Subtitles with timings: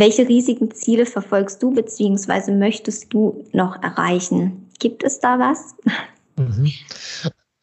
[0.00, 2.52] Welche riesigen Ziele verfolgst du bzw.
[2.52, 4.68] möchtest du noch erreichen?
[4.78, 5.74] Gibt es da was?
[6.36, 6.70] Mhm.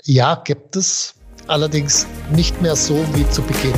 [0.03, 1.15] Ja, gibt es.
[1.47, 3.73] Allerdings nicht mehr so wie zu Beginn.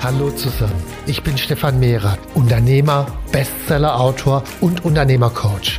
[0.00, 5.78] Hallo zusammen, ich bin Stefan Mehrer, Unternehmer, Bestseller-Autor und Unternehmercoach.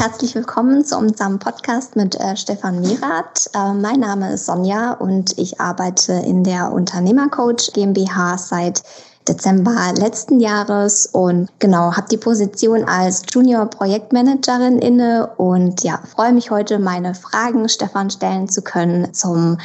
[0.00, 3.50] Herzlich willkommen zu unserem Podcast mit äh, Stefan Mirath.
[3.52, 8.82] Äh, mein Name ist Sonja und ich arbeite in der Unternehmercoach GmbH seit
[9.28, 16.32] Dezember letzten Jahres und genau habe die Position als Junior Projektmanagerin inne und ja freue
[16.32, 19.58] mich heute meine Fragen Stefan stellen zu können zum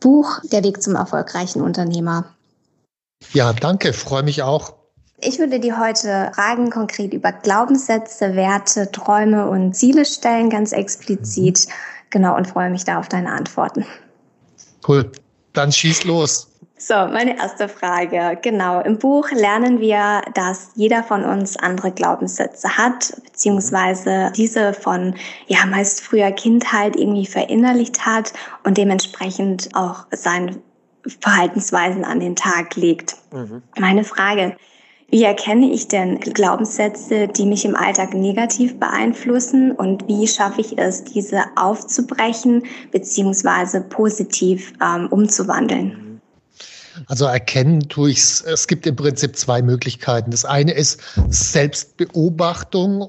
[0.00, 2.24] Buch Der Weg zum erfolgreichen Unternehmer.
[3.32, 4.81] Ja, danke, freue mich auch.
[5.24, 11.68] Ich würde dir heute Fragen konkret über Glaubenssätze, Werte, Träume und Ziele stellen, ganz explizit.
[12.10, 13.86] Genau, und freue mich da auf deine Antworten.
[14.86, 15.12] Cool.
[15.52, 16.48] Dann schieß los.
[16.76, 18.36] So, meine erste Frage.
[18.42, 25.14] Genau, im Buch lernen wir, dass jeder von uns andere Glaubenssätze hat, beziehungsweise diese von,
[25.46, 28.32] ja, meist früher Kindheit irgendwie verinnerlicht hat
[28.64, 30.60] und dementsprechend auch seine
[31.20, 33.14] Verhaltensweisen an den Tag legt.
[33.32, 33.62] Mhm.
[33.78, 34.56] Meine Frage,
[35.08, 40.78] wie erkenne ich denn Glaubenssätze, die mich im Alltag negativ beeinflussen und wie schaffe ich
[40.78, 46.20] es, diese aufzubrechen beziehungsweise positiv ähm, umzuwandeln?
[47.06, 48.40] Also erkennen tue ich es.
[48.42, 50.30] Es gibt im Prinzip zwei Möglichkeiten.
[50.30, 53.08] Das eine ist Selbstbeobachtung,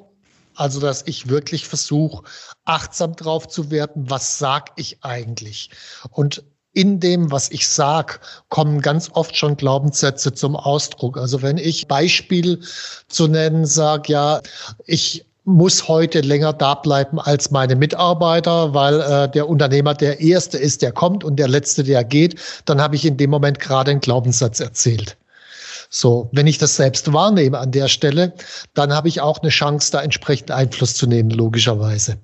[0.55, 2.23] also dass ich wirklich versuche,
[2.65, 5.69] achtsam drauf zu werden, was sag ich eigentlich?
[6.11, 8.19] Und in dem, was ich sag,
[8.49, 11.17] kommen ganz oft schon Glaubenssätze zum Ausdruck.
[11.17, 12.59] Also wenn ich Beispiel
[13.07, 14.41] zu nennen sage, ja,
[14.85, 20.57] ich muss heute länger da bleiben als meine Mitarbeiter, weil äh, der Unternehmer der Erste
[20.57, 23.91] ist, der kommt und der Letzte, der geht, dann habe ich in dem Moment gerade
[23.91, 25.17] einen Glaubenssatz erzählt.
[25.89, 28.33] So, wenn ich das selbst wahrnehme an der Stelle,
[28.73, 32.17] dann habe ich auch eine Chance, da entsprechend Einfluss zu nehmen, logischerweise.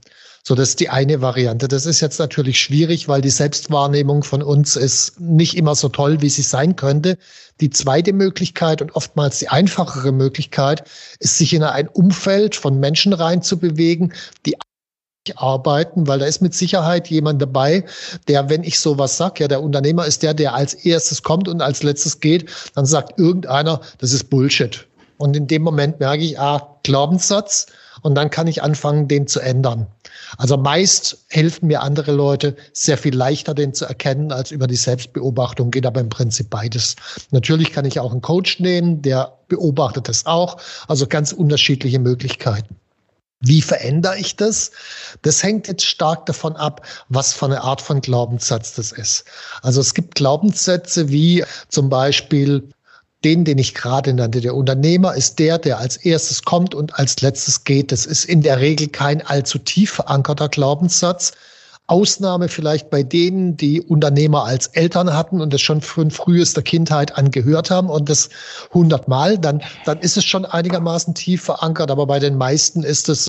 [0.43, 1.67] So, das ist die eine Variante.
[1.67, 6.21] Das ist jetzt natürlich schwierig, weil die Selbstwahrnehmung von uns ist nicht immer so toll,
[6.21, 7.17] wie sie sein könnte.
[7.61, 10.83] Die zweite Möglichkeit und oftmals die einfachere Möglichkeit
[11.19, 14.13] ist, sich in ein Umfeld von Menschen reinzubewegen,
[14.45, 14.55] die
[15.35, 17.83] arbeiten, weil da ist mit Sicherheit jemand dabei,
[18.27, 21.61] der, wenn ich sowas sag, ja, der Unternehmer ist der, der als erstes kommt und
[21.61, 24.87] als letztes geht, dann sagt irgendeiner, das ist Bullshit.
[25.17, 27.67] Und in dem Moment merke ich, ah, Glaubenssatz,
[28.01, 29.87] und dann kann ich anfangen, den zu ändern.
[30.37, 34.75] Also meist helfen mir andere Leute sehr viel leichter, den zu erkennen, als über die
[34.75, 35.71] Selbstbeobachtung.
[35.71, 36.95] Geht aber im Prinzip beides.
[37.31, 40.57] Natürlich kann ich auch einen Coach nehmen, der beobachtet das auch.
[40.87, 42.75] Also ganz unterschiedliche Möglichkeiten.
[43.41, 44.71] Wie verändere ich das?
[45.21, 49.23] Das hängt jetzt stark davon ab, was für eine Art von Glaubenssatz das ist.
[49.61, 52.69] Also es gibt Glaubenssätze wie zum Beispiel,
[53.23, 54.41] den, den ich gerade nannte.
[54.41, 57.91] Der Unternehmer ist der, der als erstes kommt und als letztes geht.
[57.91, 61.33] Das ist in der Regel kein allzu tief verankerter Glaubenssatz.
[61.89, 67.17] Ausnahme vielleicht bei denen, die Unternehmer als Eltern hatten und das schon von frühester Kindheit
[67.17, 68.29] an gehört haben und das
[68.71, 71.89] hundertmal, dann, dann ist es schon einigermaßen tief verankert.
[71.89, 73.27] Aber bei den meisten ist es,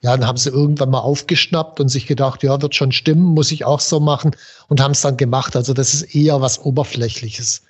[0.00, 3.52] ja, dann haben sie irgendwann mal aufgeschnappt und sich gedacht, ja, wird schon stimmen, muss
[3.52, 4.32] ich auch so machen
[4.66, 5.54] und haben es dann gemacht.
[5.54, 7.62] Also das ist eher was Oberflächliches.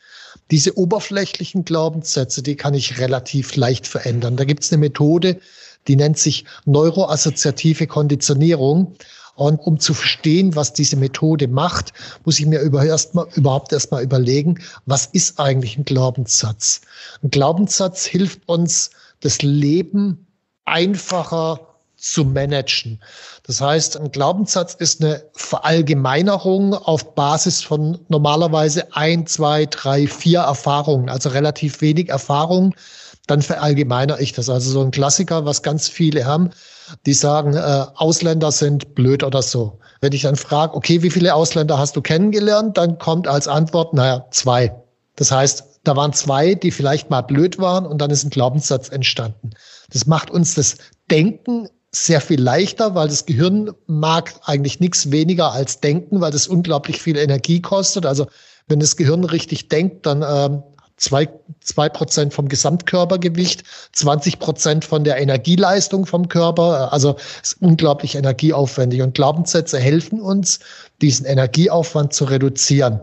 [0.51, 4.37] Diese oberflächlichen Glaubenssätze, die kann ich relativ leicht verändern.
[4.37, 5.39] Da gibt es eine Methode,
[5.87, 8.97] die nennt sich neuroassoziative Konditionierung.
[9.37, 11.95] Und um zu verstehen, was diese Methode macht,
[12.25, 16.83] muss ich mir über erst mal, überhaupt erstmal überlegen, was ist eigentlich ein Glaubenssatz?
[17.23, 20.27] Ein Glaubenssatz hilft uns, das Leben
[20.67, 21.70] einfacher
[22.01, 23.01] zu managen.
[23.47, 30.41] Das heißt, ein Glaubenssatz ist eine Verallgemeinerung auf Basis von normalerweise ein, zwei, drei, vier
[30.41, 32.75] Erfahrungen, also relativ wenig Erfahrung.
[33.27, 34.49] Dann verallgemeiner ich das.
[34.49, 36.51] Also so ein Klassiker, was ganz viele haben,
[37.07, 39.79] die sagen, äh, Ausländer sind blöd oder so.
[40.01, 43.95] Wenn ich dann frage, okay, wie viele Ausländer hast du kennengelernt, dann kommt als Antwort,
[43.95, 44.75] naja, zwei.
[45.17, 48.89] Das heißt, da waren zwei, die vielleicht mal blöd waren und dann ist ein Glaubenssatz
[48.89, 49.51] entstanden.
[49.93, 50.77] Das macht uns das
[51.11, 56.47] Denken sehr viel leichter, weil das Gehirn mag eigentlich nichts weniger als denken, weil das
[56.47, 58.07] unglaublich viel Energie kostet.
[58.07, 58.27] Also
[58.69, 60.63] wenn das Gehirn richtig denkt, dann ähm,
[60.97, 61.29] zwei,
[61.61, 66.93] zwei Prozent vom Gesamtkörpergewicht, 20 Prozent von der Energieleistung vom Körper.
[66.93, 69.03] Also ist unglaublich energieaufwendig.
[69.03, 70.61] Und Glaubenssätze helfen uns,
[71.03, 73.01] diesen Energieaufwand zu reduzieren.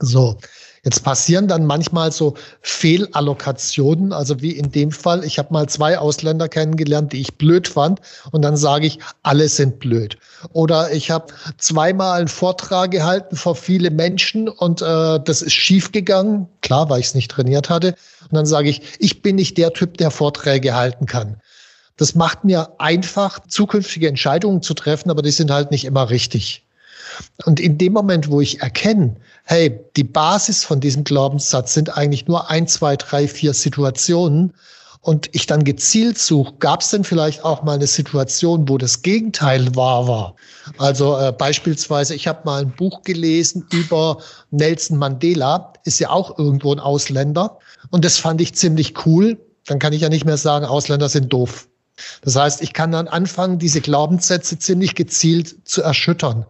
[0.00, 0.38] So.
[0.86, 5.98] Jetzt passieren dann manchmal so Fehlallokationen, also wie in dem Fall, ich habe mal zwei
[5.98, 8.00] Ausländer kennengelernt, die ich blöd fand
[8.30, 10.16] und dann sage ich, alle sind blöd.
[10.52, 16.46] Oder ich habe zweimal einen Vortrag gehalten vor viele Menschen und äh, das ist schiefgegangen,
[16.60, 17.96] klar, weil ich es nicht trainiert hatte.
[18.22, 21.40] Und dann sage ich, ich bin nicht der Typ, der Vorträge halten kann.
[21.96, 26.62] Das macht mir einfach, zukünftige Entscheidungen zu treffen, aber die sind halt nicht immer richtig.
[27.44, 29.16] Und in dem Moment, wo ich erkenne,
[29.46, 34.52] hey, die Basis von diesem Glaubenssatz sind eigentlich nur ein, zwei, drei, vier Situationen
[35.00, 39.02] und ich dann gezielt suche, gab es denn vielleicht auch mal eine Situation, wo das
[39.02, 40.34] Gegenteil wahr war?
[40.78, 44.18] Also äh, beispielsweise, ich habe mal ein Buch gelesen über
[44.50, 47.60] Nelson Mandela, ist ja auch irgendwo ein Ausländer
[47.90, 49.38] und das fand ich ziemlich cool.
[49.66, 51.68] Dann kann ich ja nicht mehr sagen, Ausländer sind doof.
[52.22, 56.46] Das heißt, ich kann dann anfangen, diese Glaubenssätze ziemlich gezielt zu erschüttern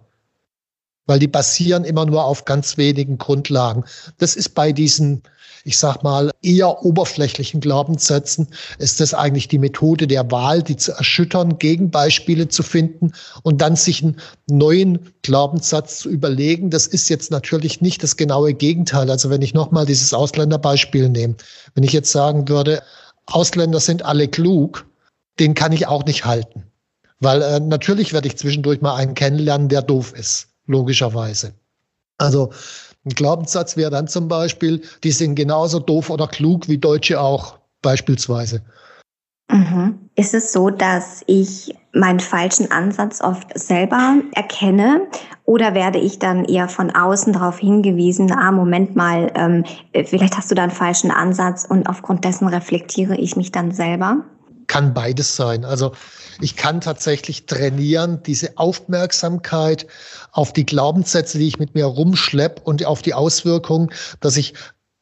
[1.07, 3.85] weil die basieren immer nur auf ganz wenigen Grundlagen.
[4.19, 5.23] Das ist bei diesen,
[5.65, 8.49] ich sag mal, eher oberflächlichen Glaubenssätzen,
[8.79, 13.13] ist das eigentlich die Methode der Wahl, die zu erschüttern, Gegenbeispiele zu finden
[13.43, 14.17] und dann sich einen
[14.49, 16.71] neuen Glaubenssatz zu überlegen.
[16.71, 19.11] Das ist jetzt natürlich nicht das genaue Gegenteil.
[19.11, 21.37] Also wenn ich nochmal dieses Ausländerbeispiel nehme,
[21.75, 22.83] wenn ich jetzt sagen würde,
[23.27, 24.87] Ausländer sind alle klug,
[25.39, 26.65] den kann ich auch nicht halten.
[27.19, 31.55] Weil äh, natürlich werde ich zwischendurch mal einen kennenlernen, der doof ist logischerweise.
[32.19, 32.51] Also
[33.05, 37.59] ein Glaubenssatz wäre dann zum Beispiel, die sind genauso doof oder klug wie Deutsche auch,
[37.83, 38.63] beispielsweise.
[39.51, 40.11] Mhm.
[40.17, 45.03] Ist es so, dass ich meinen falschen Ansatz oft selber erkenne
[45.45, 50.51] oder werde ich dann eher von außen darauf hingewiesen, ah, Moment mal, ähm, vielleicht hast
[50.51, 54.25] du da einen falschen Ansatz und aufgrund dessen reflektiere ich mich dann selber?
[54.67, 55.65] Kann beides sein.
[55.65, 55.93] Also
[56.41, 59.87] ich kann tatsächlich trainieren, diese Aufmerksamkeit
[60.33, 63.91] auf die Glaubenssätze, die ich mit mir rumschlepp und auf die Auswirkungen,
[64.21, 64.55] dass ich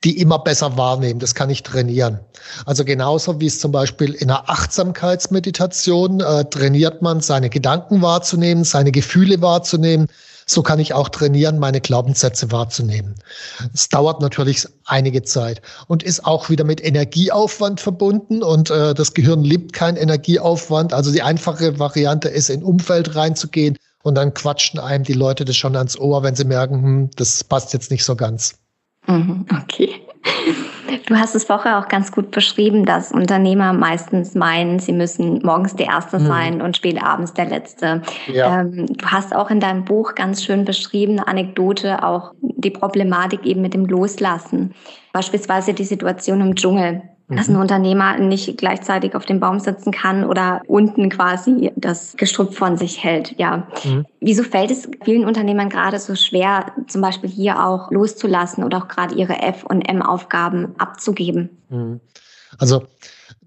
[0.04, 1.18] die immer besser wahrnehme.
[1.18, 2.20] Das kann ich trainieren.
[2.66, 8.64] Also genauso wie es zum Beispiel in einer Achtsamkeitsmeditation äh, trainiert man, seine Gedanken wahrzunehmen,
[8.64, 10.08] seine Gefühle wahrzunehmen,
[10.46, 13.14] so kann ich auch trainieren, meine Glaubenssätze wahrzunehmen.
[13.72, 19.14] Es dauert natürlich einige Zeit und ist auch wieder mit Energieaufwand verbunden und äh, das
[19.14, 20.92] Gehirn liebt keinen Energieaufwand.
[20.92, 25.56] Also die einfache Variante ist, in Umfeld reinzugehen und dann quatschen einem die Leute das
[25.56, 28.54] schon ans Ohr, wenn sie merken, hm, das passt jetzt nicht so ganz.
[29.06, 29.90] Mhm, okay.
[31.06, 35.76] Du hast es vorher auch ganz gut beschrieben, dass Unternehmer meistens meinen, sie müssen morgens
[35.76, 36.26] der Erste mhm.
[36.26, 38.02] sein und spät abends der Letzte.
[38.26, 38.60] Ja.
[38.60, 43.44] Ähm, du hast auch in deinem Buch ganz schön beschrieben, eine Anekdote, auch die Problematik
[43.44, 44.74] eben mit dem Loslassen.
[45.12, 47.62] Beispielsweise die Situation im Dschungel dass ein mhm.
[47.62, 53.02] Unternehmer nicht gleichzeitig auf dem Baum sitzen kann oder unten quasi das Gestrüpp von sich
[53.02, 53.34] hält.
[53.38, 53.66] Ja.
[53.84, 54.04] Mhm.
[54.20, 58.88] Wieso fällt es vielen Unternehmern gerade so schwer, zum Beispiel hier auch loszulassen oder auch
[58.88, 61.50] gerade ihre F- und M-Aufgaben abzugeben?
[61.70, 62.00] Mhm.
[62.58, 62.84] Also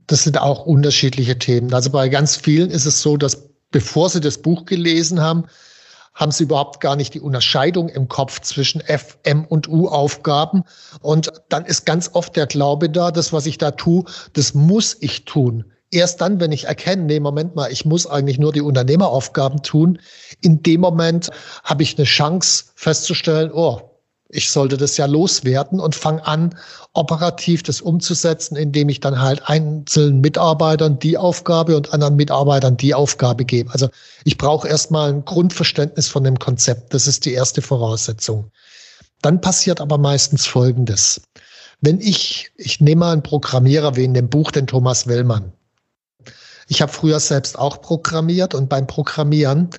[0.08, 1.74] das sind auch unterschiedliche Themen.
[1.74, 5.46] Also bei ganz vielen ist es so, dass bevor sie das Buch gelesen haben,
[6.18, 10.64] haben sie überhaupt gar nicht die Unterscheidung im Kopf zwischen F, M und U-Aufgaben.
[11.02, 14.98] Und dann ist ganz oft der Glaube da, das, was ich da tue, das muss
[15.00, 15.64] ich tun.
[15.92, 20.00] Erst dann, wenn ich erkenne, nee, Moment mal, ich muss eigentlich nur die Unternehmeraufgaben tun,
[20.42, 21.30] in dem Moment
[21.64, 23.97] habe ich eine Chance festzustellen, oh,
[24.30, 26.56] ich sollte das ja loswerden und fange an,
[26.94, 32.94] operativ das umzusetzen, indem ich dann halt einzelnen Mitarbeitern die Aufgabe und anderen Mitarbeitern die
[32.94, 33.72] Aufgabe gebe.
[33.72, 33.90] Also
[34.26, 36.94] ich brauche erstmal ein Grundverständnis von dem Konzept.
[36.94, 38.52] Das ist die erste Voraussetzung.
[39.22, 41.22] Dann passiert aber meistens Folgendes.
[41.80, 45.54] Wenn ich, ich nehme mal einen Programmierer wie in dem Buch, den Thomas Wellmann.
[46.68, 49.70] Ich habe früher selbst auch programmiert und beim Programmieren,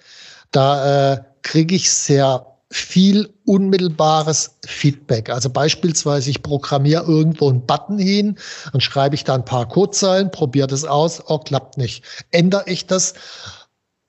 [0.52, 5.30] da äh, kriege ich sehr viel unmittelbares Feedback.
[5.30, 8.38] Also beispielsweise, ich programmiere irgendwo einen Button hin,
[8.72, 12.04] dann schreibe ich da ein paar Codezeilen, probiere das aus, oh, klappt nicht.
[12.30, 13.14] Ändere ich das,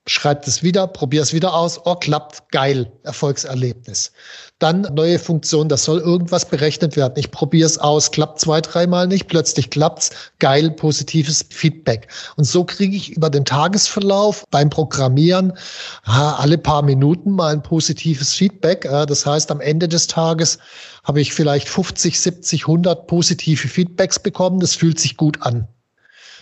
[0.10, 4.12] schreibt es wieder, probier es wieder aus, oh, klappt, geil, Erfolgserlebnis.
[4.58, 7.14] Dann neue Funktion, das soll irgendwas berechnet werden.
[7.18, 12.08] Ich probiere es aus, klappt zwei, dreimal nicht, plötzlich klappt's, geil, positives Feedback.
[12.36, 15.54] Und so kriege ich über den Tagesverlauf beim Programmieren
[16.04, 18.82] alle paar Minuten mal ein positives Feedback.
[19.08, 20.58] Das heißt, am Ende des Tages
[21.04, 24.60] habe ich vielleicht 50, 70, 100 positive Feedbacks bekommen.
[24.60, 25.68] Das fühlt sich gut an.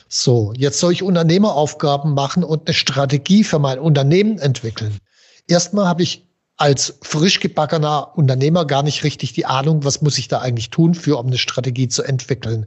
[0.09, 4.99] So, jetzt soll ich Unternehmeraufgaben machen und eine Strategie für mein Unternehmen entwickeln.
[5.47, 6.25] Erstmal habe ich
[6.57, 10.95] als frisch gebackener Unternehmer gar nicht richtig die Ahnung, was muss ich da eigentlich tun
[10.95, 12.65] für, um eine Strategie zu entwickeln.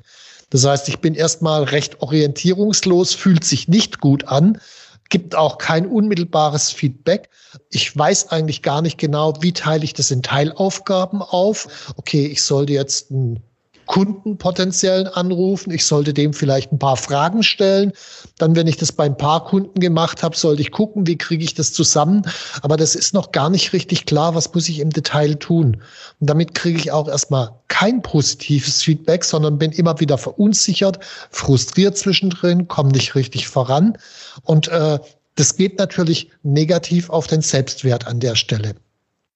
[0.50, 4.60] Das heißt, ich bin erstmal recht orientierungslos, fühlt sich nicht gut an,
[5.08, 7.30] gibt auch kein unmittelbares Feedback.
[7.70, 11.92] Ich weiß eigentlich gar nicht genau, wie teile ich das in Teilaufgaben auf.
[11.96, 13.42] Okay, ich sollte jetzt ein
[13.86, 15.70] Kunden potenziellen anrufen.
[15.70, 17.92] Ich sollte dem vielleicht ein paar Fragen stellen.
[18.38, 21.44] Dann, wenn ich das bei ein paar Kunden gemacht habe, sollte ich gucken, wie kriege
[21.44, 22.22] ich das zusammen.
[22.62, 25.82] Aber das ist noch gar nicht richtig klar, was muss ich im Detail tun.
[26.20, 30.98] Und damit kriege ich auch erstmal kein positives Feedback, sondern bin immer wieder verunsichert,
[31.30, 33.96] frustriert zwischendrin, komme nicht richtig voran.
[34.42, 34.98] Und äh,
[35.34, 38.74] das geht natürlich negativ auf den Selbstwert an der Stelle.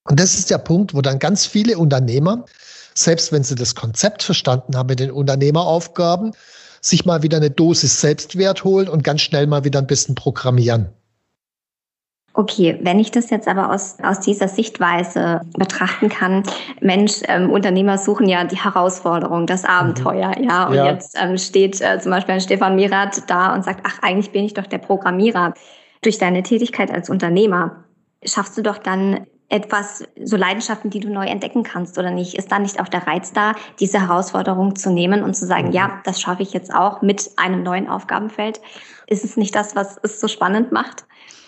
[0.05, 2.45] Und das ist der Punkt, wo dann ganz viele Unternehmer
[2.95, 6.33] selbst wenn sie das Konzept verstanden haben mit den Unternehmeraufgaben,
[6.81, 10.89] sich mal wieder eine Dosis Selbstwert holen und ganz schnell mal wieder ein bisschen programmieren.
[12.37, 16.43] Okay, wenn ich das jetzt aber aus, aus dieser Sichtweise betrachten kann,
[16.81, 20.45] Mensch, ähm, Unternehmer suchen ja die Herausforderung, das Abenteuer, mhm.
[20.45, 20.67] ja.
[20.67, 20.91] Und ja.
[20.91, 24.45] jetzt ähm, steht äh, zum Beispiel ein Stefan Mirat da und sagt, ach, eigentlich bin
[24.45, 25.55] ich doch der Programmierer.
[26.03, 27.85] Durch deine Tätigkeit als Unternehmer
[28.25, 32.35] schaffst du doch dann etwas, so Leidenschaften, die du neu entdecken kannst oder nicht?
[32.35, 35.73] Ist da nicht auch der Reiz da, diese Herausforderung zu nehmen und zu sagen, mhm.
[35.73, 38.61] ja, das schaffe ich jetzt auch mit einem neuen Aufgabenfeld?
[39.07, 41.05] Ist es nicht das, was es so spannend macht?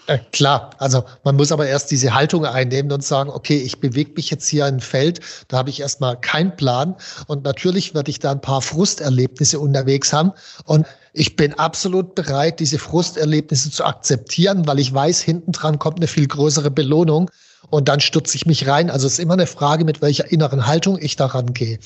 [0.07, 4.13] Äh, klar, also man muss aber erst diese Haltung einnehmen und sagen, okay, ich bewege
[4.15, 6.95] mich jetzt hier in ein Feld, da habe ich erstmal keinen Plan
[7.27, 10.31] und natürlich werde ich da ein paar Frusterlebnisse unterwegs haben
[10.65, 15.97] und ich bin absolut bereit, diese Frusterlebnisse zu akzeptieren, weil ich weiß, hinten dran kommt
[15.97, 17.29] eine viel größere Belohnung
[17.71, 18.91] und dann stürze ich mich rein.
[18.91, 21.79] Also es ist immer eine Frage, mit welcher inneren Haltung ich daran gehe.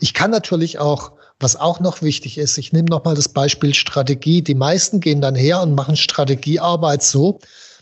[0.00, 4.42] Ich kann natürlich auch, was auch noch wichtig ist, ich nehme nochmal das Beispiel Strategie.
[4.42, 7.40] Die meisten gehen dann her und machen Strategiearbeit so,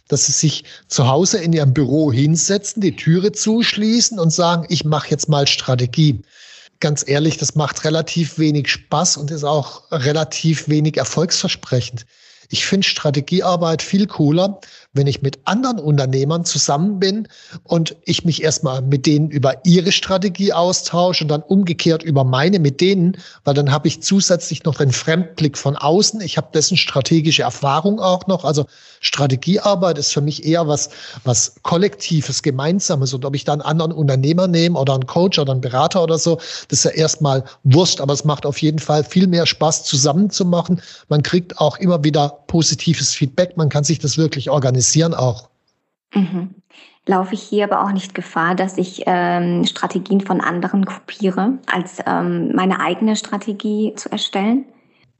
[0.08, 4.84] dass sie sich zu Hause in ihrem Büro hinsetzen, die Türe zuschließen und sagen, ich
[4.84, 6.22] mache jetzt mal Strategie.
[6.80, 12.06] Ganz ehrlich, das macht relativ wenig Spaß und ist auch relativ wenig erfolgsversprechend.
[12.50, 14.60] Ich finde Strategiearbeit viel cooler,
[14.96, 17.28] wenn ich mit anderen Unternehmern zusammen bin
[17.64, 22.58] und ich mich erstmal mit denen über ihre Strategie austausche und dann umgekehrt über meine
[22.58, 26.20] mit denen, weil dann habe ich zusätzlich noch den Fremdblick von außen.
[26.20, 28.44] Ich habe dessen strategische Erfahrung auch noch.
[28.44, 28.66] Also
[29.00, 30.90] Strategiearbeit ist für mich eher was,
[31.24, 33.12] was Kollektives, Gemeinsames.
[33.12, 36.18] Und ob ich da einen anderen Unternehmer nehme oder einen Coach oder einen Berater oder
[36.18, 36.36] so,
[36.68, 40.30] das ist ja erstmal Wurst, aber es macht auf jeden Fall viel mehr Spaß, zusammen
[40.30, 40.80] zu machen.
[41.08, 43.56] Man kriegt auch immer wieder positives Feedback.
[43.56, 45.48] Man kann sich das wirklich organisieren interessieren auch.
[46.14, 46.54] Mhm.
[47.06, 51.98] Laufe ich hier aber auch nicht Gefahr, dass ich ähm, Strategien von anderen kopiere, als
[52.04, 54.64] ähm, meine eigene Strategie zu erstellen?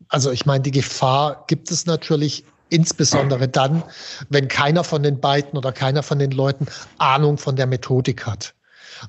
[0.09, 3.85] Also ich meine, die Gefahr gibt es natürlich insbesondere dann,
[4.29, 6.67] wenn keiner von den beiden oder keiner von den Leuten
[6.99, 8.55] Ahnung von der Methodik hat.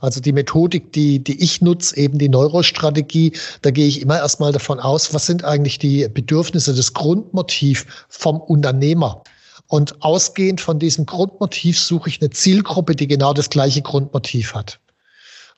[0.02, 4.52] Also die Methodik, die, die ich nutze, eben die Neurostrategie, da gehe ich immer erstmal
[4.52, 9.24] davon aus, was sind eigentlich die Bedürfnisse, das Grundmotiv vom Unternehmer.
[9.68, 14.80] Und ausgehend von diesem Grundmotiv suche ich eine Zielgruppe, die genau das gleiche Grundmotiv hat.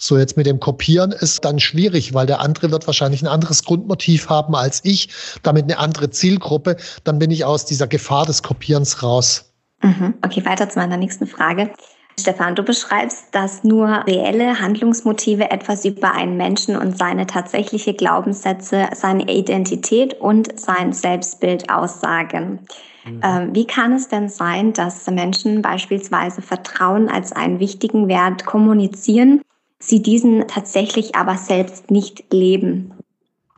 [0.01, 3.63] So jetzt mit dem Kopieren ist dann schwierig, weil der andere wird wahrscheinlich ein anderes
[3.65, 5.09] Grundmotiv haben als ich,
[5.43, 6.77] damit eine andere Zielgruppe.
[7.03, 9.51] Dann bin ich aus dieser Gefahr des Kopierens raus.
[9.81, 10.15] Mhm.
[10.23, 11.71] Okay, weiter zu meiner nächsten Frage.
[12.19, 18.87] Stefan, du beschreibst, dass nur reelle Handlungsmotive etwas über einen Menschen und seine tatsächliche Glaubenssätze,
[18.93, 22.59] seine Identität und sein Selbstbild aussagen.
[23.05, 23.21] Mhm.
[23.23, 29.41] Ähm, wie kann es denn sein, dass Menschen beispielsweise Vertrauen als einen wichtigen Wert kommunizieren,
[29.79, 32.93] sie diesen tatsächlich aber selbst nicht leben?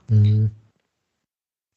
[0.08, 0.52] Mhm.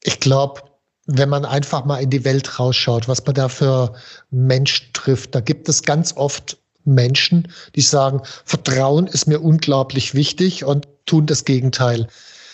[0.03, 0.61] Ich glaube,
[1.07, 3.93] wenn man einfach mal in die Welt rausschaut, was man da für
[4.31, 10.63] Menschen trifft, da gibt es ganz oft Menschen, die sagen, Vertrauen ist mir unglaublich wichtig
[10.63, 12.07] und tun das Gegenteil.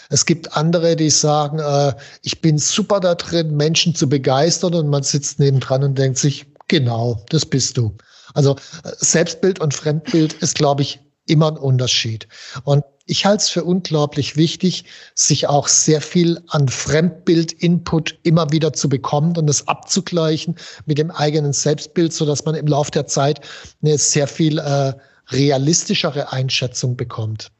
[0.09, 4.89] Es gibt andere, die sagen, äh, ich bin super da drin, Menschen zu begeistern und
[4.89, 7.95] man sitzt nebendran und denkt sich, genau, das bist du.
[8.33, 8.55] Also
[8.97, 12.27] Selbstbild und Fremdbild ist, glaube ich, immer ein Unterschied.
[12.63, 18.71] Und ich halte es für unglaublich wichtig, sich auch sehr viel an Fremdbild-Input immer wieder
[18.71, 23.07] zu bekommen und das abzugleichen mit dem eigenen Selbstbild, so dass man im Laufe der
[23.07, 23.41] Zeit
[23.83, 24.93] eine sehr viel äh,
[25.27, 27.51] realistischere Einschätzung bekommt.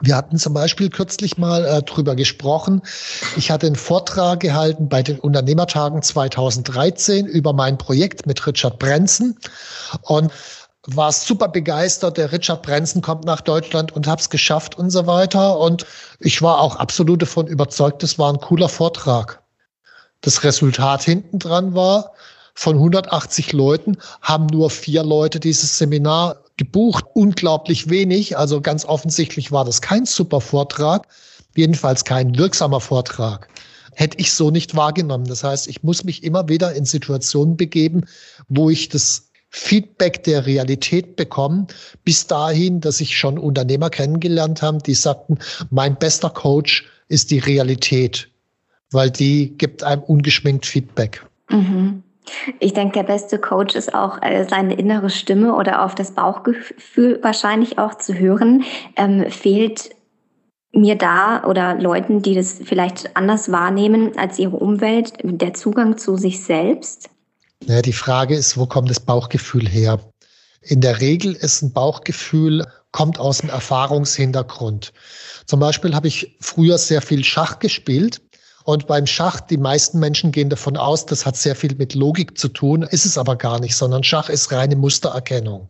[0.00, 2.82] Wir hatten zum Beispiel kürzlich mal äh, drüber gesprochen.
[3.36, 9.38] Ich hatte einen Vortrag gehalten bei den Unternehmertagen 2013 über mein Projekt mit Richard Brenzen
[10.00, 10.32] und
[10.86, 12.16] war super begeistert.
[12.16, 15.58] Der Richard Brenzen kommt nach Deutschland und hab's geschafft und so weiter.
[15.58, 15.86] Und
[16.18, 19.42] ich war auch absolut davon überzeugt, das war ein cooler Vortrag.
[20.20, 22.12] Das Resultat hinten dran war,
[22.54, 27.04] von 180 Leuten haben nur vier Leute dieses Seminar gebucht.
[27.14, 28.36] Unglaublich wenig.
[28.36, 31.08] Also ganz offensichtlich war das kein super Vortrag.
[31.56, 33.48] Jedenfalls kein wirksamer Vortrag.
[33.94, 35.26] Hätte ich so nicht wahrgenommen.
[35.26, 38.04] Das heißt, ich muss mich immer wieder in Situationen begeben,
[38.48, 41.66] wo ich das Feedback der Realität bekomme,
[42.04, 45.38] bis dahin, dass ich schon Unternehmer kennengelernt habe, die sagten,
[45.70, 48.30] mein bester Coach ist die Realität,
[48.90, 51.24] weil die gibt einem ungeschminkt Feedback.
[51.50, 52.02] Mhm.
[52.60, 57.18] Ich denke, der beste Coach ist auch äh, seine innere Stimme oder auf das Bauchgefühl
[57.22, 58.64] wahrscheinlich auch zu hören.
[58.96, 59.90] Ähm, fehlt
[60.72, 66.16] mir da oder Leuten, die das vielleicht anders wahrnehmen als ihre Umwelt, der Zugang zu
[66.16, 67.10] sich selbst?
[67.66, 70.00] Ja, die Frage ist, wo kommt das Bauchgefühl her?
[70.62, 74.92] In der Regel ist ein Bauchgefühl, kommt aus dem Erfahrungshintergrund.
[75.46, 78.20] Zum Beispiel habe ich früher sehr viel Schach gespielt
[78.64, 82.36] und beim Schach, die meisten Menschen gehen davon aus, das hat sehr viel mit Logik
[82.36, 85.68] zu tun, ist es aber gar nicht, sondern Schach ist reine Mustererkennung.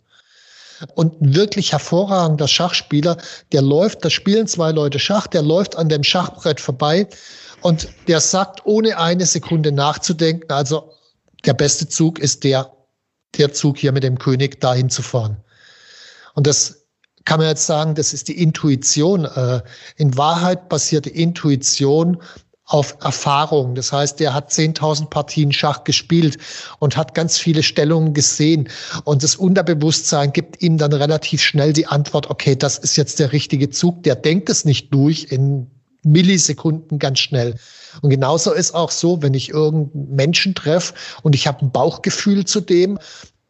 [0.94, 3.16] Und ein wirklich hervorragender Schachspieler,
[3.52, 7.06] der läuft, da spielen zwei Leute Schach, der läuft an dem Schachbrett vorbei
[7.60, 10.92] und der sagt, ohne eine Sekunde nachzudenken, also
[11.44, 12.72] der beste Zug ist der,
[13.36, 15.38] der Zug hier mit dem König dahin zu fahren.
[16.34, 16.86] Und das
[17.24, 19.24] kann man jetzt sagen, das ist die Intuition.
[19.24, 19.62] Äh,
[19.96, 22.20] in Wahrheit basiert die Intuition
[22.64, 23.74] auf Erfahrung.
[23.74, 26.38] Das heißt, der hat 10.000 Partien Schach gespielt
[26.78, 28.68] und hat ganz viele Stellungen gesehen.
[29.04, 33.32] Und das Unterbewusstsein gibt ihm dann relativ schnell die Antwort, okay, das ist jetzt der
[33.32, 34.02] richtige Zug.
[34.04, 35.70] Der denkt es nicht durch in
[36.04, 37.54] Millisekunden ganz schnell.
[38.00, 42.44] Und genauso ist auch so, wenn ich irgendeinen Menschen treffe und ich habe ein Bauchgefühl
[42.44, 42.98] zu dem,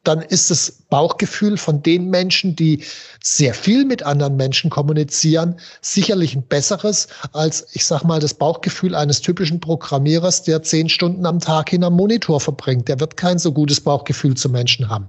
[0.05, 2.83] dann ist das Bauchgefühl von den Menschen, die
[3.23, 8.97] sehr viel mit anderen Menschen kommunizieren, sicherlich ein besseres als, ich sag mal, das Bauchgefühl
[8.97, 12.89] eines typischen Programmierers, der zehn Stunden am Tag hinterm Monitor verbringt.
[12.89, 15.09] Der wird kein so gutes Bauchgefühl zu Menschen haben.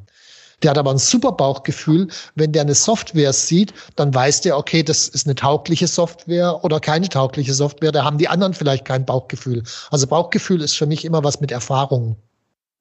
[0.64, 2.08] Der hat aber ein super Bauchgefühl.
[2.36, 6.80] Wenn der eine Software sieht, dann weiß der, okay, das ist eine taugliche Software oder
[6.80, 7.92] keine taugliche Software.
[7.92, 9.64] Da haben die anderen vielleicht kein Bauchgefühl.
[9.92, 12.16] Also Bauchgefühl ist für mich immer was mit Erfahrung.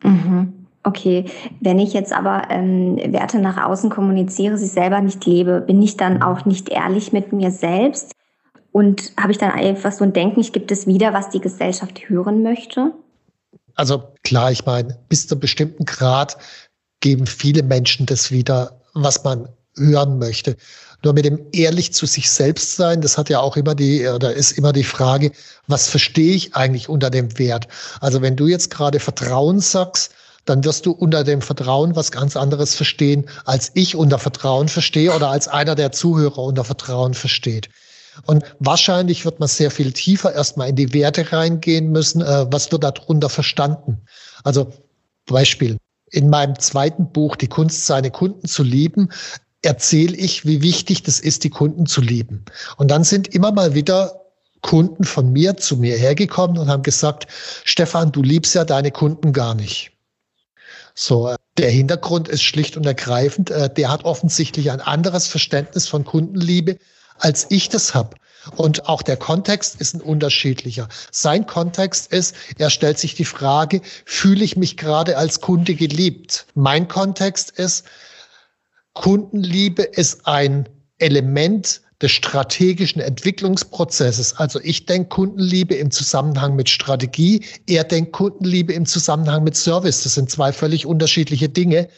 [0.02, 0.62] Mhm.
[0.84, 1.26] Okay,
[1.60, 5.96] wenn ich jetzt aber ähm, Werte nach außen kommuniziere, sie selber nicht lebe, bin ich
[5.96, 8.12] dann auch nicht ehrlich mit mir selbst
[8.72, 12.08] und habe ich dann einfach so ein Denken, ich gebe es wieder, was die Gesellschaft
[12.08, 12.92] hören möchte?
[13.76, 16.36] Also klar, ich meine, bis zu einem bestimmten Grad
[17.02, 20.56] geben viele Menschen das wieder, was man hören möchte.
[21.04, 24.32] Nur mit dem ehrlich zu sich selbst sein, das hat ja auch immer die, oder
[24.32, 25.32] ist immer die Frage,
[25.66, 27.68] was verstehe ich eigentlich unter dem Wert?
[28.00, 30.12] Also wenn du jetzt gerade Vertrauen sagst,
[30.44, 35.12] dann wirst du unter dem Vertrauen was ganz anderes verstehen, als ich unter Vertrauen verstehe
[35.12, 37.68] oder als einer der Zuhörer unter Vertrauen versteht.
[38.26, 42.20] Und wahrscheinlich wird man sehr viel tiefer erstmal in die Werte reingehen müssen.
[42.20, 44.02] Äh, was wird darunter verstanden?
[44.44, 44.72] Also
[45.26, 45.78] Beispiel.
[46.12, 49.08] In meinem zweiten Buch, Die Kunst, seine Kunden zu lieben,
[49.62, 52.44] erzähle ich, wie wichtig das ist, die Kunden zu lieben.
[52.76, 54.20] Und dann sind immer mal wieder
[54.60, 57.26] Kunden von mir zu mir hergekommen und haben gesagt,
[57.64, 59.92] Stefan, du liebst ja deine Kunden gar nicht.
[60.94, 65.88] So, äh, der Hintergrund ist schlicht und ergreifend, äh, der hat offensichtlich ein anderes Verständnis
[65.88, 66.78] von Kundenliebe,
[67.18, 68.16] als ich das habe.
[68.56, 70.88] Und auch der Kontext ist ein unterschiedlicher.
[71.10, 76.46] Sein Kontext ist, er stellt sich die Frage, fühle ich mich gerade als Kunde geliebt?
[76.54, 77.84] Mein Kontext ist,
[78.94, 84.36] Kundenliebe ist ein Element des strategischen Entwicklungsprozesses.
[84.36, 90.02] Also ich denke Kundenliebe im Zusammenhang mit Strategie, er denkt Kundenliebe im Zusammenhang mit Service.
[90.02, 91.88] Das sind zwei völlig unterschiedliche Dinge.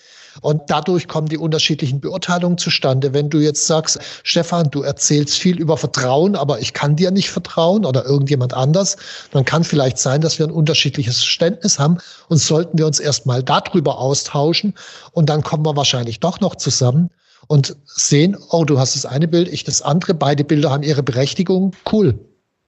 [0.41, 3.13] Und dadurch kommen die unterschiedlichen Beurteilungen zustande.
[3.13, 7.31] Wenn du jetzt sagst, Stefan, du erzählst viel über Vertrauen, aber ich kann dir nicht
[7.31, 8.97] vertrauen oder irgendjemand anders,
[9.31, 13.43] dann kann vielleicht sein, dass wir ein unterschiedliches Verständnis haben und sollten wir uns erstmal
[13.43, 14.75] darüber austauschen
[15.13, 17.11] und dann kommen wir wahrscheinlich doch noch zusammen
[17.47, 21.03] und sehen, oh, du hast das eine Bild, ich das andere, beide Bilder haben ihre
[21.03, 22.19] Berechtigung, cool.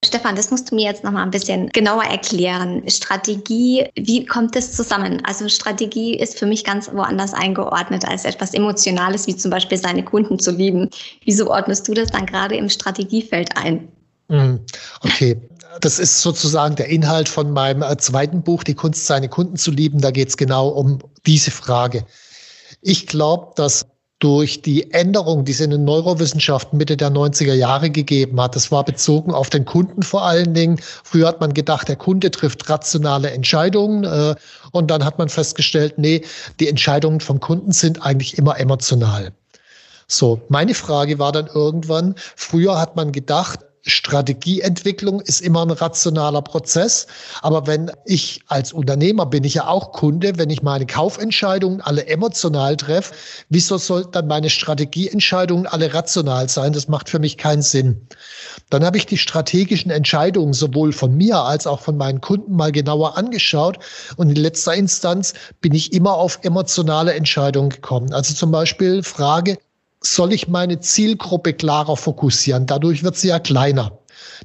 [0.05, 2.83] Stefan, das musst du mir jetzt noch mal ein bisschen genauer erklären.
[2.89, 5.23] Strategie, wie kommt das zusammen?
[5.25, 10.05] Also Strategie ist für mich ganz woanders eingeordnet als etwas Emotionales, wie zum Beispiel seine
[10.05, 10.91] Kunden zu lieben.
[11.25, 13.89] Wieso ordnest du das dann gerade im Strategiefeld ein?
[14.29, 14.61] Hm,
[15.03, 15.41] okay.
[15.81, 19.71] Das ist sozusagen der Inhalt von meinem äh, zweiten Buch, Die Kunst, seine Kunden zu
[19.71, 20.01] lieben.
[20.01, 22.05] Da geht es genau um diese Frage.
[22.81, 23.87] Ich glaube, dass
[24.19, 28.57] durch die Änderung, die es in den Neurowissenschaften Mitte der 90er Jahre gegeben hat.
[28.57, 30.79] Das war bezogen auf den Kunden vor allen Dingen.
[31.05, 34.35] Früher hat man gedacht, der Kunde trifft rationale Entscheidungen äh,
[34.73, 36.23] und dann hat man festgestellt, nee,
[36.61, 39.33] die Entscheidungen vom Kunden sind eigentlich immer emotional.
[40.09, 46.43] So, meine Frage war dann irgendwann, früher hat man gedacht, Strategieentwicklung ist immer ein rationaler
[46.43, 47.07] Prozess.
[47.41, 52.07] Aber wenn ich als Unternehmer bin ich ja auch Kunde, wenn ich meine Kaufentscheidungen alle
[52.07, 53.15] emotional treffe,
[53.49, 56.73] wieso sollten dann meine Strategieentscheidungen alle rational sein?
[56.73, 58.09] Das macht für mich keinen Sinn.
[58.71, 62.73] Dann habe ich die strategischen Entscheidungen sowohl von mir als auch von meinen Kunden mal
[62.73, 63.79] genauer angeschaut.
[64.17, 68.13] Und in letzter Instanz bin ich immer auf emotionale Entscheidungen gekommen.
[68.13, 69.59] Also zum Beispiel Frage,
[70.15, 72.67] soll ich meine Zielgruppe klarer fokussieren.
[72.67, 73.99] Dadurch wird sie ja kleiner.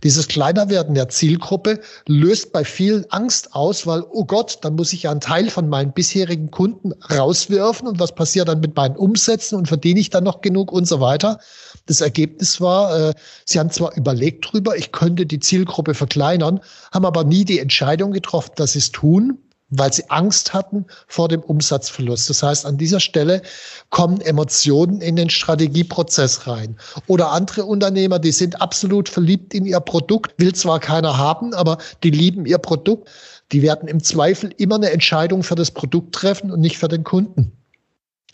[0.04, 5.04] Dieses Kleinerwerden der Zielgruppe löst bei vielen Angst aus, weil, oh Gott, dann muss ich
[5.04, 9.58] ja einen Teil von meinen bisherigen Kunden rauswerfen und was passiert dann mit meinen Umsätzen
[9.58, 11.40] und verdiene ich dann noch genug und so weiter.
[11.86, 13.14] Das Ergebnis war, äh,
[13.46, 16.60] sie haben zwar überlegt drüber, ich könnte die Zielgruppe verkleinern,
[16.92, 19.40] haben aber nie die Entscheidung getroffen, dass sie es tun
[19.72, 22.30] weil sie Angst hatten vor dem Umsatzverlust.
[22.30, 23.42] Das heißt, an dieser Stelle
[23.90, 26.78] kommen Emotionen in den Strategieprozess rein.
[27.08, 31.78] Oder andere Unternehmer, die sind absolut verliebt in ihr Produkt, will zwar keiner haben, aber
[32.04, 33.10] die lieben ihr Produkt.
[33.52, 37.04] Die werden im Zweifel immer eine Entscheidung für das Produkt treffen und nicht für den
[37.04, 37.52] Kunden.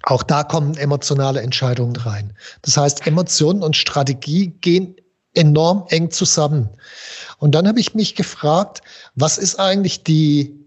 [0.04, 2.34] Auch da kommen emotionale Entscheidungen rein.
[2.62, 4.95] Das heißt, Emotionen und Strategie gehen
[5.34, 6.69] enorm eng zusammen.
[7.39, 8.82] Und dann habe ich mich gefragt,
[9.15, 10.66] was ist eigentlich die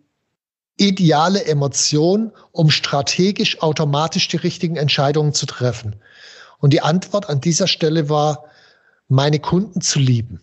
[0.80, 5.96] ideale Emotion, um strategisch automatisch die richtigen Entscheidungen zu treffen?
[6.58, 8.44] Und die Antwort an dieser Stelle war,
[9.08, 10.40] meine Kunden zu lieben.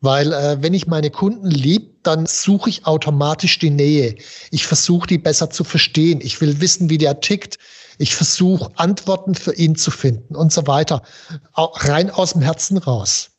[0.00, 4.16] Weil äh, wenn ich meine Kunden lieb, dann suche ich automatisch die Nähe.
[4.50, 6.20] Ich versuche die besser zu verstehen.
[6.22, 7.58] Ich will wissen, wie der tickt.
[7.98, 11.02] Ich versuche Antworten für ihn zu finden und so weiter.
[11.52, 13.30] Auch rein aus dem Herzen raus.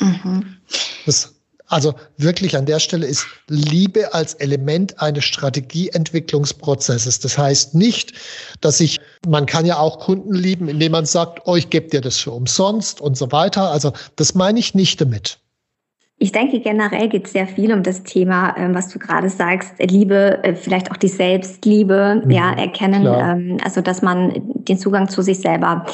[0.00, 0.58] Mhm.
[1.06, 1.34] Das
[1.68, 7.20] also wirklich an der Stelle ist Liebe als Element eines Strategieentwicklungsprozesses.
[7.20, 8.12] Das heißt nicht,
[8.60, 12.00] dass ich, man kann ja auch Kunden lieben, indem man sagt, oh, ich gebe dir
[12.00, 13.70] das für umsonst und so weiter.
[13.70, 15.38] Also das meine ich nicht damit.
[16.20, 19.74] Ich denke, generell geht es sehr viel um das Thema, ähm, was du gerade sagst,
[19.78, 24.32] Liebe, äh, vielleicht auch die Selbstliebe, mhm, ja, erkennen, ähm, also dass man
[24.64, 25.86] den Zugang zu sich selber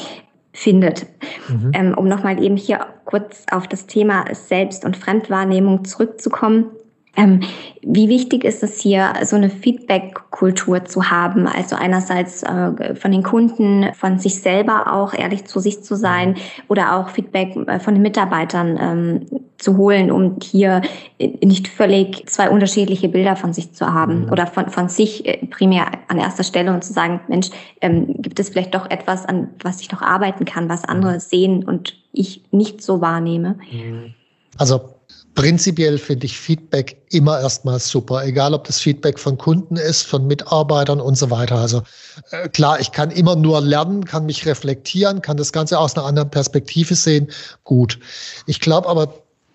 [0.55, 1.05] findet.
[1.49, 1.71] Mhm.
[1.73, 6.71] Ähm, um nochmal eben hier kurz auf das Thema Selbst- und Fremdwahrnehmung zurückzukommen.
[7.15, 7.41] Ähm,
[7.81, 11.47] wie wichtig ist es hier, so eine Feedback-Kultur zu haben?
[11.47, 16.35] Also einerseits äh, von den Kunden, von sich selber auch ehrlich zu sich zu sein
[16.67, 20.81] oder auch Feedback äh, von den Mitarbeitern ähm, zu holen, um hier
[21.19, 24.31] nicht völlig zwei unterschiedliche Bilder von sich zu haben mhm.
[24.31, 27.49] oder von, von sich äh, primär an erster Stelle und zu sagen, Mensch,
[27.81, 31.19] ähm, gibt es vielleicht doch etwas, an was ich noch arbeiten kann, was andere mhm.
[31.19, 33.57] sehen und ich nicht so wahrnehme?
[33.71, 34.13] Mhm.
[34.57, 34.94] Also
[35.35, 40.25] Prinzipiell finde ich Feedback immer erstmal super, egal ob das Feedback von Kunden ist, von
[40.27, 41.57] Mitarbeitern und so weiter.
[41.57, 41.83] Also
[42.31, 46.05] äh, klar, ich kann immer nur lernen, kann mich reflektieren, kann das Ganze aus einer
[46.05, 47.29] anderen Perspektive sehen.
[47.65, 47.99] Gut.
[48.47, 49.13] Ich glaube aber,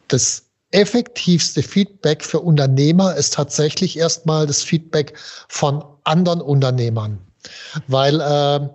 [0.09, 5.15] das effektivste Feedback für Unternehmer ist tatsächlich erstmal das Feedback
[5.49, 7.19] von anderen Unternehmern.
[7.87, 8.69] Weil äh,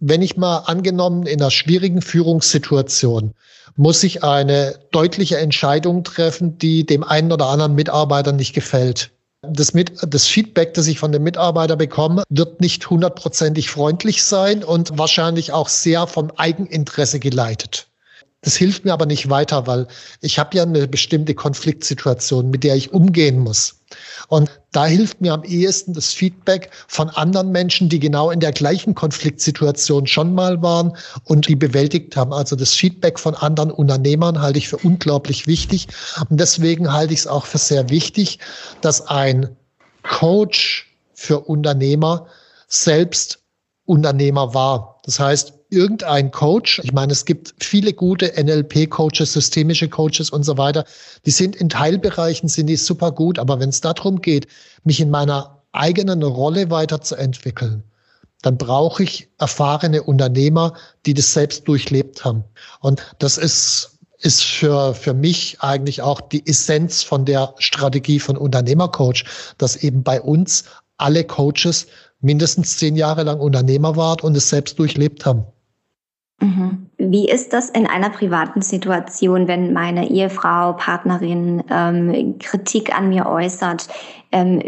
[0.00, 3.34] wenn ich mal angenommen in einer schwierigen Führungssituation
[3.76, 9.10] muss ich eine deutliche Entscheidung treffen, die dem einen oder anderen Mitarbeiter nicht gefällt.
[9.42, 14.62] Das, mit, das Feedback, das ich von dem Mitarbeiter bekomme, wird nicht hundertprozentig freundlich sein
[14.62, 17.88] und wahrscheinlich auch sehr vom Eigeninteresse geleitet.
[18.42, 19.86] Das hilft mir aber nicht weiter, weil
[20.20, 23.79] ich habe ja eine bestimmte Konfliktsituation, mit der ich umgehen muss.
[24.28, 28.52] Und da hilft mir am ehesten das Feedback von anderen Menschen, die genau in der
[28.52, 32.32] gleichen Konfliktsituation schon mal waren und die bewältigt haben.
[32.32, 35.88] Also das Feedback von anderen Unternehmern halte ich für unglaublich wichtig.
[36.28, 38.38] Und deswegen halte ich es auch für sehr wichtig,
[38.80, 39.56] dass ein
[40.02, 42.26] Coach für Unternehmer
[42.68, 43.40] selbst
[43.84, 45.00] Unternehmer war.
[45.04, 50.58] Das heißt, irgendein Coach, ich meine, es gibt viele gute NLP-Coaches, systemische Coaches und so
[50.58, 50.84] weiter,
[51.26, 54.46] die sind in Teilbereichen, sind die super gut, aber wenn es darum geht,
[54.84, 57.84] mich in meiner eigenen Rolle weiterzuentwickeln,
[58.42, 60.74] dann brauche ich erfahrene Unternehmer,
[61.06, 62.44] die das selbst durchlebt haben.
[62.80, 68.36] Und das ist ist für, für mich eigentlich auch die Essenz von der Strategie von
[68.36, 69.24] Unternehmercoach,
[69.56, 70.64] dass eben bei uns
[70.98, 71.86] alle Coaches
[72.20, 75.46] mindestens zehn Jahre lang Unternehmer waren und es selbst durchlebt haben.
[76.40, 76.86] Mhm.
[76.98, 83.26] Wie ist das in einer privaten Situation, wenn meine Ehefrau, Partnerin ähm, Kritik an mir
[83.26, 83.88] äußert?
[84.32, 84.62] Ähm,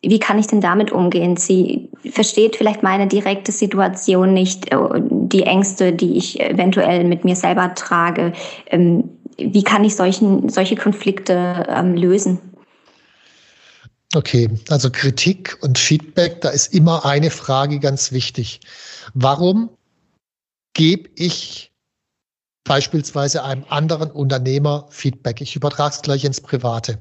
[0.00, 1.36] wie kann ich denn damit umgehen?
[1.36, 7.36] Sie versteht vielleicht meine direkte Situation nicht, äh, die Ängste, die ich eventuell mit mir
[7.36, 8.32] selber trage.
[8.66, 12.40] Ähm, wie kann ich solchen, solche Konflikte ähm, lösen?
[14.14, 18.60] Okay, also Kritik und Feedback, da ist immer eine Frage ganz wichtig.
[19.14, 19.68] Warum
[20.78, 21.72] gebe ich
[22.62, 25.40] beispielsweise einem anderen Unternehmer Feedback?
[25.40, 27.00] Ich übertrage es gleich ins Private.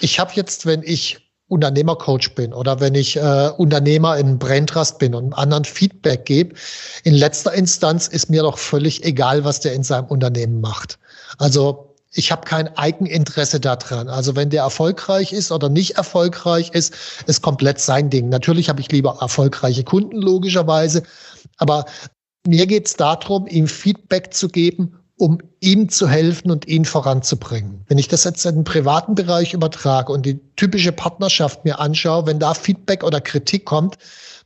[0.00, 5.14] Ich habe jetzt, wenn ich Unternehmercoach bin oder wenn ich äh, Unternehmer in Braintrust bin
[5.14, 6.54] und anderen Feedback gebe,
[7.04, 10.98] in letzter Instanz ist mir doch völlig egal, was der in seinem Unternehmen macht.
[11.36, 14.08] Also ich habe kein Eigeninteresse daran.
[14.08, 16.94] Also wenn der erfolgreich ist oder nicht erfolgreich ist,
[17.26, 18.30] ist komplett sein Ding.
[18.30, 21.02] Natürlich habe ich lieber erfolgreiche Kunden, logischerweise.
[21.58, 21.84] Aber
[22.46, 27.84] mir geht es darum, ihm Feedback zu geben, um ihm zu helfen und ihn voranzubringen.
[27.88, 32.26] Wenn ich das jetzt in den privaten Bereich übertrage und die typische Partnerschaft mir anschaue,
[32.26, 33.96] wenn da Feedback oder Kritik kommt,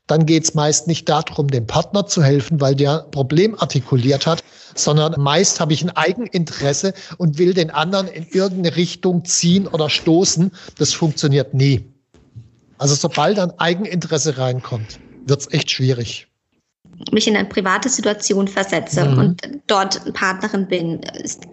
[0.06, 4.26] dann geht es meist nicht darum, dem Partner zu helfen, weil der ein Problem artikuliert
[4.26, 4.42] hat,
[4.74, 9.90] sondern meist habe ich ein Eigeninteresse und will den anderen in irgendeine Richtung ziehen oder
[9.90, 10.50] stoßen.
[10.78, 11.84] Das funktioniert nie.
[12.78, 16.27] Also sobald ein Eigeninteresse reinkommt, wird es echt schwierig
[17.12, 19.18] mich in eine private Situation versetze mhm.
[19.18, 21.00] und dort Partnerin bin,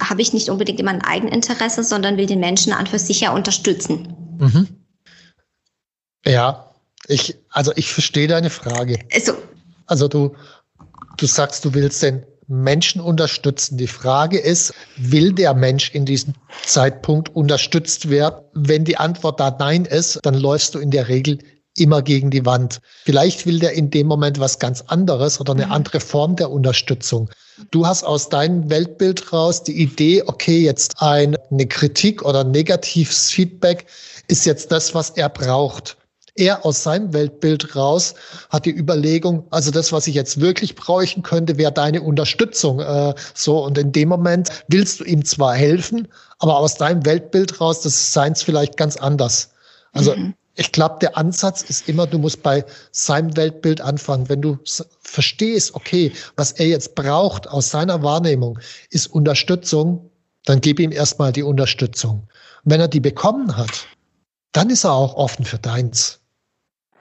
[0.02, 3.34] habe ich nicht unbedingt immer ein Eigeninteresse, sondern will den Menschen an für sich ja
[3.34, 4.14] unterstützen.
[4.40, 4.68] Mhm.
[6.26, 6.72] Ja,
[7.08, 9.00] ich, also ich verstehe deine Frage.
[9.14, 9.34] Also,
[9.86, 10.36] also du,
[11.18, 13.78] du sagst, du willst den Menschen unterstützen.
[13.78, 18.46] Die Frage ist, will der Mensch in diesem Zeitpunkt unterstützt werden?
[18.54, 21.40] Wenn die Antwort da Nein ist, dann läufst du in der Regel
[21.78, 22.82] immer gegen die Wand.
[23.04, 25.72] Vielleicht will der in dem Moment was ganz anderes oder eine mhm.
[25.72, 27.30] andere Form der Unterstützung.
[27.72, 33.86] Du hast aus deinem Weltbild raus die Idee, okay, jetzt eine Kritik oder negatives Feedback
[34.28, 35.98] ist jetzt das, was er braucht
[36.36, 38.14] er aus seinem Weltbild raus
[38.50, 42.82] hat die Überlegung, also das, was ich jetzt wirklich bräuchten könnte, wäre deine Unterstützung.
[42.82, 46.08] Äh, so und in dem Moment willst du ihm zwar helfen,
[46.40, 49.52] aber aus deinem Weltbild raus, das ist seins vielleicht ganz anders.
[49.94, 50.34] Also mhm.
[50.56, 54.30] Ich glaube, der Ansatz ist immer, du musst bei seinem Weltbild anfangen.
[54.30, 54.58] Wenn du
[55.02, 60.10] verstehst, okay, was er jetzt braucht aus seiner Wahrnehmung, ist Unterstützung,
[60.46, 62.28] dann gib ihm erstmal die Unterstützung.
[62.63, 63.88] Und wenn er die bekommen hat,
[64.54, 66.22] dann ist er auch offen für deins.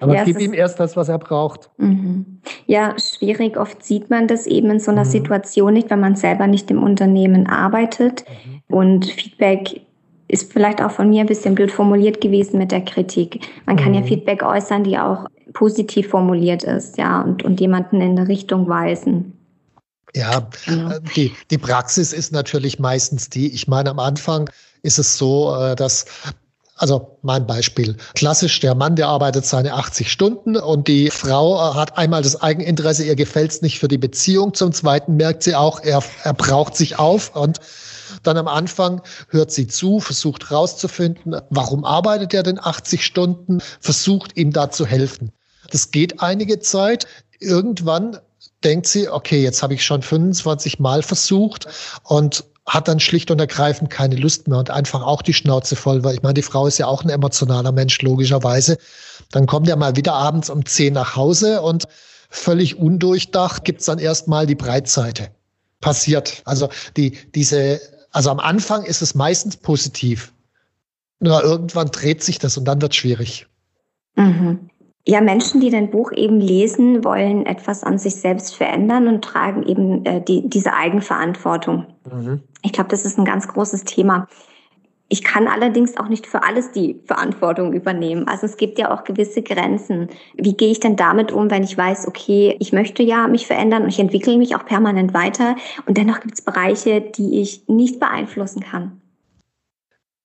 [0.01, 1.71] Aber ja, gib ihm erst das, was er braucht.
[1.79, 2.40] Mhm.
[2.67, 3.57] Ja, schwierig.
[3.57, 5.11] Oft sieht man das eben in so einer mhm.
[5.11, 8.25] Situation nicht, wenn man selber nicht im Unternehmen arbeitet.
[8.45, 8.77] Mhm.
[8.77, 9.84] Und Feedback
[10.29, 13.41] ist vielleicht auch von mir ein bisschen blöd formuliert gewesen mit der Kritik.
[13.67, 14.07] Man kann ja mhm.
[14.07, 19.33] Feedback äußern, die auch positiv formuliert ist, ja, und, und jemanden in eine Richtung weisen.
[20.15, 20.91] Ja, genau.
[20.91, 24.49] Äh, die, die Praxis ist natürlich meistens die, ich meine, am Anfang
[24.83, 26.07] ist es so, äh, dass
[26.77, 27.97] also mein Beispiel.
[28.15, 32.43] Klassisch, der Mann, der arbeitet seine 80 Stunden und die Frau äh, hat einmal das
[32.43, 34.55] Eigeninteresse, ihr gefällt es nicht für die Beziehung.
[34.55, 37.61] Zum Zweiten merkt sie auch, er, er braucht sich auf und
[38.27, 44.37] dann am Anfang hört sie zu, versucht rauszufinden, warum arbeitet er denn 80 Stunden, versucht
[44.37, 45.33] ihm da zu helfen.
[45.71, 47.07] Das geht einige Zeit.
[47.41, 48.19] Irgendwann
[48.63, 51.67] denkt sie, okay, jetzt habe ich schon 25 Mal versucht
[52.03, 56.03] und hat dann schlicht und ergreifend keine Lust mehr und einfach auch die Schnauze voll,
[56.03, 58.79] weil ich meine, die Frau ist ja auch ein emotionaler Mensch, logischerweise.
[59.31, 61.85] Dann kommt er mal wieder abends um zehn nach Hause und
[62.31, 65.29] völlig undurchdacht gibt's dann erstmal die Breitseite.
[65.81, 66.41] Passiert.
[66.47, 67.81] Also die, diese,
[68.14, 70.33] also am Anfang ist es meistens positiv.
[71.18, 73.48] Nur irgendwann dreht sich das und dann wird schwierig.
[74.14, 74.70] Mhm.
[75.07, 79.64] Ja, Menschen, die dein Buch eben lesen, wollen etwas an sich selbst verändern und tragen
[79.64, 81.87] eben äh, die, diese Eigenverantwortung.
[82.11, 82.42] Mhm.
[82.62, 84.29] Ich glaube, das ist ein ganz großes Thema.
[85.14, 88.27] Ich kann allerdings auch nicht für alles die Verantwortung übernehmen.
[88.27, 90.09] Also es gibt ja auch gewisse Grenzen.
[90.37, 93.85] Wie gehe ich denn damit um, wenn ich weiß, okay, ich möchte ja mich verändern
[93.85, 95.55] und ich entwickle mich auch permanent weiter
[95.87, 99.00] und dennoch gibt es Bereiche, die ich nicht beeinflussen kann?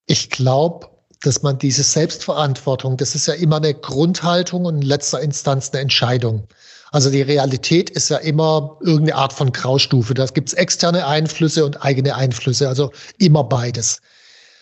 [0.08, 0.88] Ich glaube,
[1.22, 5.84] dass man diese Selbstverantwortung, das ist ja immer eine Grundhaltung und in letzter Instanz eine
[5.84, 6.48] Entscheidung.
[6.92, 10.16] Also die Realität ist ja immer irgendeine Art von Graustufe.
[10.16, 14.02] Da gibt es externe Einflüsse und eigene Einflüsse, also immer beides.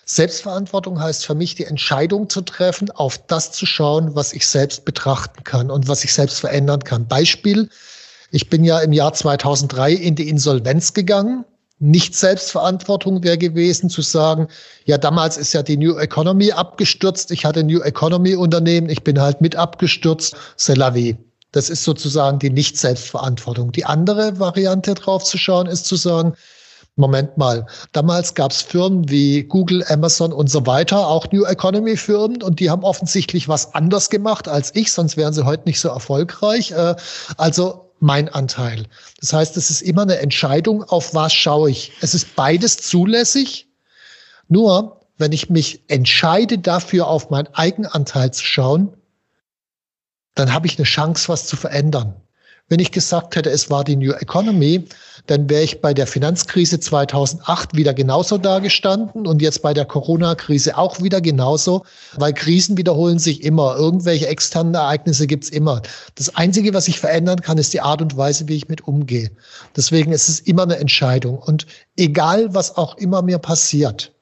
[0.08, 4.86] Selbstverantwortung heißt für mich, die Entscheidung zu treffen, auf das zu schauen, was ich selbst
[4.86, 7.08] betrachten kann und was ich selbst verändern kann.
[7.08, 7.70] Beispiel,
[8.32, 11.46] ich bin ja im Jahr 2003 in die Insolvenz gegangen
[11.80, 14.48] nicht Selbstverantwortung wäre gewesen, zu sagen,
[14.86, 19.22] ja, damals ist ja die New Economy abgestürzt, ich hatte New Economy Unternehmen, ich bin
[19.22, 21.18] halt mit abgestürzt, c'est la vie.
[21.52, 23.72] Das ist sozusagen die Nicht-Selbstverantwortung.
[23.72, 26.34] Die andere Variante drauf zu schauen, ist zu sagen,
[26.98, 31.96] Moment mal, damals gab es Firmen wie Google, Amazon und so weiter, auch New Economy
[31.96, 35.80] Firmen, und die haben offensichtlich was anders gemacht als ich, sonst wären sie heute nicht
[35.80, 36.72] so erfolgreich.
[36.72, 36.96] Äh,
[37.38, 38.86] also mein Anteil.
[39.20, 41.92] Das heißt, es ist immer eine Entscheidung, auf was schaue ich.
[42.02, 43.68] Es ist beides zulässig.
[44.48, 48.94] Nur, wenn ich mich entscheide dafür, auf meinen Eigenanteil zu schauen,
[50.34, 52.16] dann habe ich eine Chance, was zu verändern.
[52.70, 54.88] Wenn ich gesagt hätte, es war die New Economy,
[55.28, 60.78] dann wäre ich bei der Finanzkrise 2008 wieder genauso dagestanden und jetzt bei der Corona-Krise
[60.78, 61.84] auch wieder genauso,
[62.16, 63.76] weil Krisen wiederholen sich immer.
[63.76, 65.82] Irgendwelche externen Ereignisse gibt's immer.
[66.16, 69.30] Das Einzige, was ich verändern kann, ist die Art und Weise, wie ich mit umgehe.
[69.76, 71.38] Deswegen ist es immer eine Entscheidung.
[71.38, 74.14] Und egal, was auch immer mir passiert,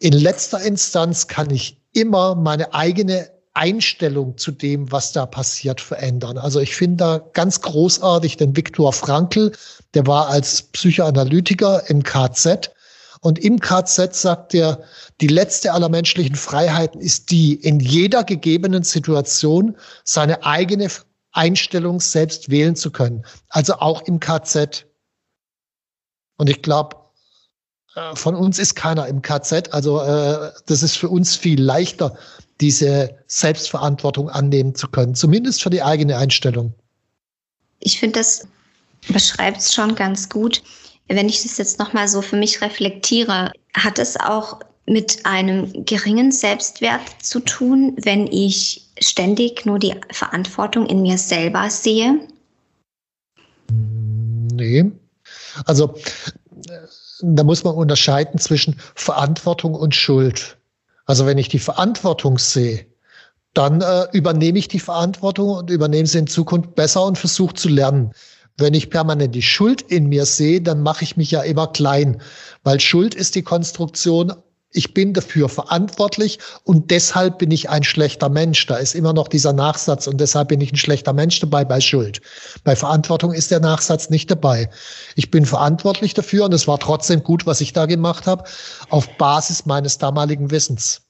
[0.00, 6.38] in letzter Instanz kann ich immer meine eigene Einstellung zu dem, was da passiert, verändern.
[6.38, 9.52] Also ich finde da ganz großartig den Viktor Frankl,
[9.94, 12.72] der war als Psychoanalytiker im KZ.
[13.20, 14.84] Und im KZ sagt er,
[15.20, 20.88] die letzte aller menschlichen Freiheiten ist die, in jeder gegebenen Situation seine eigene
[21.32, 23.24] Einstellung selbst wählen zu können.
[23.48, 24.86] Also auch im KZ.
[26.36, 26.96] Und ich glaube,
[27.96, 29.72] äh, von uns ist keiner im KZ.
[29.72, 32.16] Also äh, das ist für uns viel leichter,
[32.60, 36.74] diese Selbstverantwortung annehmen zu können, zumindest für die eigene Einstellung.
[37.80, 38.46] Ich finde, das
[39.08, 40.62] beschreibt es schon ganz gut.
[41.08, 46.32] Wenn ich das jetzt nochmal so für mich reflektiere, hat es auch mit einem geringen
[46.32, 52.20] Selbstwert zu tun, wenn ich ständig nur die Verantwortung in mir selber sehe?
[53.70, 54.90] Nee.
[55.64, 55.94] Also
[57.20, 60.57] da muss man unterscheiden zwischen Verantwortung und Schuld.
[61.08, 62.86] Also wenn ich die Verantwortung sehe,
[63.54, 67.70] dann äh, übernehme ich die Verantwortung und übernehme sie in Zukunft besser und versuche zu
[67.70, 68.12] lernen.
[68.58, 72.20] Wenn ich permanent die Schuld in mir sehe, dann mache ich mich ja immer klein,
[72.62, 74.34] weil Schuld ist die Konstruktion
[74.70, 78.66] ich bin dafür verantwortlich und deshalb bin ich ein schlechter Mensch.
[78.66, 81.80] Da ist immer noch dieser Nachsatz und deshalb bin ich ein schlechter Mensch dabei bei
[81.80, 82.20] Schuld.
[82.64, 84.68] Bei Verantwortung ist der Nachsatz nicht dabei.
[85.16, 88.44] Ich bin verantwortlich dafür und es war trotzdem gut, was ich da gemacht habe,
[88.90, 91.02] auf Basis meines damaligen Wissens.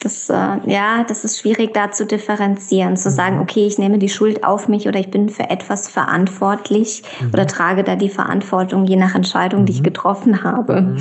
[0.00, 3.14] Das, äh, ja, das ist schwierig da zu differenzieren, zu mhm.
[3.14, 7.30] sagen, okay, ich nehme die Schuld auf mich oder ich bin für etwas verantwortlich mhm.
[7.32, 9.66] oder trage da die Verantwortung je nach Entscheidung, mhm.
[9.66, 9.84] die ich mhm.
[9.84, 10.96] getroffen habe.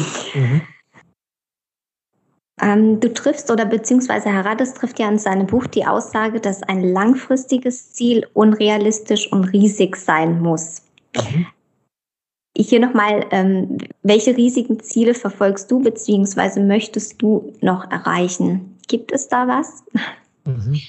[2.62, 6.84] Ähm, du triffst oder beziehungsweise Harades trifft ja in seinem Buch die Aussage, dass ein
[6.84, 10.84] langfristiges Ziel unrealistisch und riesig sein muss.
[11.16, 11.48] Mhm.
[12.56, 18.78] Hier nochmal, ähm, welche riesigen Ziele verfolgst du beziehungsweise möchtest du noch erreichen?
[18.88, 19.84] Gibt es da was?
[20.46, 20.80] Mhm.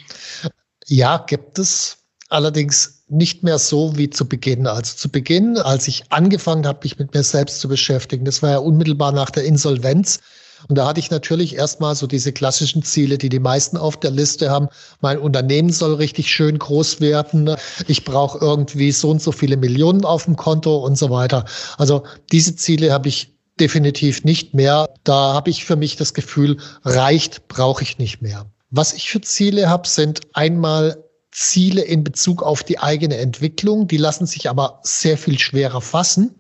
[0.87, 1.99] Ja, gibt es.
[2.29, 4.67] Allerdings nicht mehr so wie zu Beginn.
[4.67, 8.51] Also zu Beginn, als ich angefangen habe, mich mit mir selbst zu beschäftigen, das war
[8.51, 10.21] ja unmittelbar nach der Insolvenz,
[10.69, 14.11] und da hatte ich natürlich erstmal so diese klassischen Ziele, die die meisten auf der
[14.11, 14.69] Liste haben.
[15.01, 17.55] Mein Unternehmen soll richtig schön groß werden.
[17.87, 21.45] Ich brauche irgendwie so und so viele Millionen auf dem Konto und so weiter.
[21.79, 24.89] Also diese Ziele habe ich definitiv nicht mehr.
[25.05, 28.47] Da habe ich für mich das Gefühl, reicht, brauche ich nicht mehr.
[28.71, 33.87] Was ich für Ziele habe, sind einmal Ziele in Bezug auf die eigene Entwicklung.
[33.87, 36.35] Die lassen sich aber sehr viel schwerer fassen.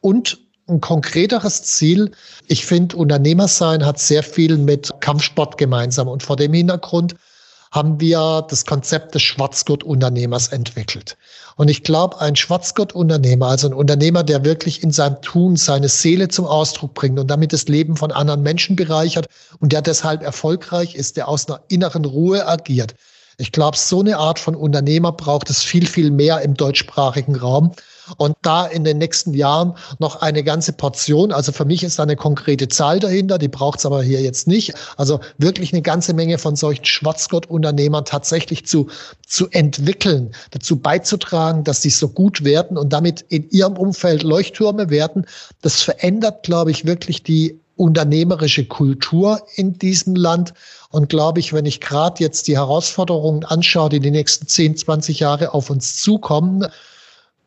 [0.00, 0.38] Und
[0.70, 2.12] ein konkreteres Ziel.
[2.46, 6.08] Ich finde, Unternehmersein hat sehr viel mit Kampfsport gemeinsam.
[6.08, 7.14] Und vor dem Hintergrund
[7.70, 11.16] haben wir das Konzept des Schwarzgurt-Unternehmers entwickelt.
[11.56, 16.28] Und ich glaube, ein Schwarzgurt-Unternehmer, also ein Unternehmer, der wirklich in seinem Tun seine Seele
[16.28, 19.26] zum Ausdruck bringt und damit das Leben von anderen Menschen bereichert
[19.60, 22.94] und der deshalb erfolgreich ist, der aus einer inneren Ruhe agiert.
[23.40, 27.72] Ich glaube, so eine Art von Unternehmer braucht es viel, viel mehr im deutschsprachigen Raum
[28.18, 32.02] und da in den nächsten Jahren noch eine ganze Portion, also für mich ist da
[32.02, 34.74] eine konkrete Zahl dahinter, die braucht es aber hier jetzt nicht.
[34.98, 38.88] Also wirklich eine ganze Menge von solchen Schwarzgott-Unternehmern tatsächlich zu,
[39.26, 44.90] zu entwickeln, dazu beizutragen, dass sie so gut werden und damit in ihrem Umfeld Leuchttürme
[44.90, 45.24] werden.
[45.62, 50.52] Das verändert, glaube ich, wirklich die unternehmerische Kultur in diesem Land.
[50.90, 55.20] Und glaube ich, wenn ich gerade jetzt die Herausforderungen anschaue, die die nächsten 10, 20
[55.20, 56.66] Jahre auf uns zukommen,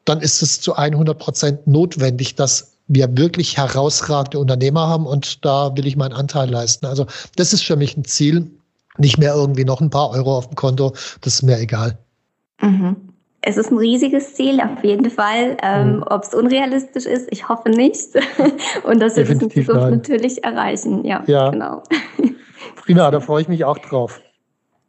[0.05, 5.77] dann ist es zu 100 Prozent notwendig, dass wir wirklich herausragende Unternehmer haben und da
[5.77, 6.87] will ich meinen Anteil leisten.
[6.87, 7.05] Also
[7.35, 8.49] das ist für mich ein Ziel,
[8.97, 11.97] nicht mehr irgendwie noch ein paar Euro auf dem Konto, das ist mir egal.
[12.59, 13.12] Mhm.
[13.45, 15.57] Es ist ein riesiges Ziel, auf jeden Fall.
[15.61, 16.03] Ähm, mhm.
[16.03, 18.15] Ob es unrealistisch ist, ich hoffe nicht.
[18.83, 21.03] Und dass wir das in Zukunft natürlich erreichen.
[21.05, 21.83] Ja, ja, genau.
[22.77, 24.21] Prima, da freue ich mich auch drauf.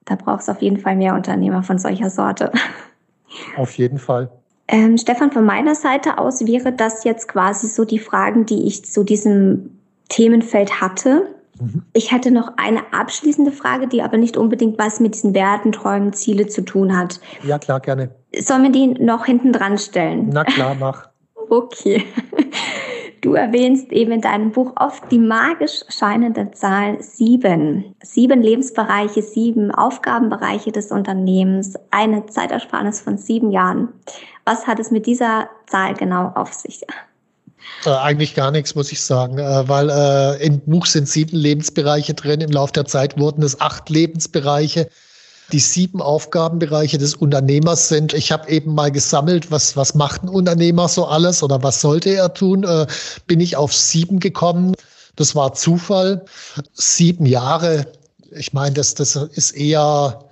[0.05, 2.52] Da braucht es auf jeden Fall mehr Unternehmer von solcher Sorte.
[3.57, 4.30] Auf jeden Fall.
[4.68, 8.84] Ähm, Stefan, von meiner Seite aus wäre das jetzt quasi so die Fragen, die ich
[8.84, 11.34] zu diesem Themenfeld hatte.
[11.61, 11.82] Mhm.
[11.92, 16.12] Ich hätte noch eine abschließende Frage, die aber nicht unbedingt was mit diesen Werten, Träumen,
[16.12, 17.20] Ziele zu tun hat.
[17.42, 18.11] Ja, klar, gerne.
[18.36, 20.30] Sollen wir die noch hinten dran stellen?
[20.32, 21.09] Na klar, mach.
[21.48, 22.05] okay.
[23.24, 27.94] Du erwähnst eben in deinem Buch oft die magisch scheinende Zahl sieben.
[28.02, 33.88] Sieben Lebensbereiche, sieben Aufgabenbereiche des Unternehmens, eine Zeitersparnis von sieben Jahren.
[34.44, 36.82] Was hat es mit dieser Zahl genau auf sich?
[37.84, 42.14] Äh, eigentlich gar nichts, muss ich sagen, äh, weil äh, im Buch sind sieben Lebensbereiche
[42.14, 42.40] drin.
[42.40, 44.88] Im Laufe der Zeit wurden es acht Lebensbereiche
[45.52, 48.14] die sieben Aufgabenbereiche des Unternehmers sind.
[48.14, 52.10] Ich habe eben mal gesammelt, was, was macht ein Unternehmer so alles oder was sollte
[52.10, 52.64] er tun.
[52.64, 52.86] Äh,
[53.26, 54.74] bin ich auf sieben gekommen.
[55.16, 56.24] Das war Zufall.
[56.72, 57.86] Sieben Jahre.
[58.30, 60.24] Ich meine, das, das ist eher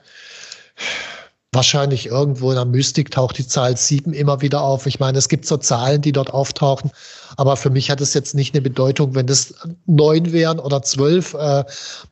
[1.54, 4.86] wahrscheinlich irgendwo in der Mystik taucht die Zahl sieben immer wieder auf.
[4.86, 6.90] Ich meine, es gibt so Zahlen, die dort auftauchen.
[7.36, 9.54] Aber für mich hat es jetzt nicht eine Bedeutung, wenn das
[9.86, 11.34] neun wären oder zwölf.
[11.34, 11.64] Äh,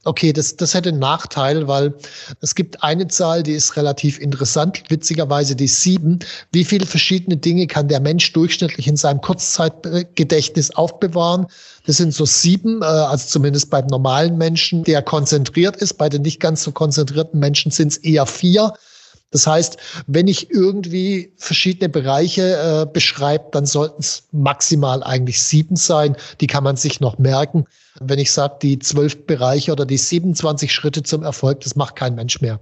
[0.04, 1.94] okay, das, das hätte einen Nachteil, weil
[2.42, 6.18] es gibt eine Zahl, die ist relativ interessant, witzigerweise die sieben.
[6.52, 11.46] Wie viele verschiedene Dinge kann der Mensch durchschnittlich in seinem Kurzzeitgedächtnis aufbewahren?
[11.86, 15.94] Das sind so sieben, äh, also zumindest beim normalen Menschen, der konzentriert ist.
[15.94, 18.74] Bei den nicht ganz so konzentrierten Menschen sind es eher vier.
[19.30, 19.76] Das heißt,
[20.06, 26.16] wenn ich irgendwie verschiedene Bereiche äh, beschreibe, dann sollten es maximal eigentlich sieben sein.
[26.40, 27.64] Die kann man sich noch merken.
[28.00, 32.16] Wenn ich sage, die zwölf Bereiche oder die 27 Schritte zum Erfolg, das macht kein
[32.16, 32.58] Mensch mehr.